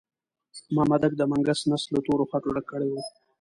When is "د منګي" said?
1.17-1.55